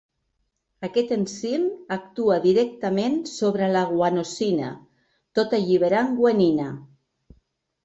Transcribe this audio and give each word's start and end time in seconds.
Aquest 0.85 1.11
enzim 1.17 1.67
actua 1.95 2.37
directament 2.45 3.19
sobre 3.33 3.69
la 3.75 3.85
guanosina 3.93 4.73
tot 5.41 5.57
alliberant 5.61 6.13
guanina. 6.23 6.69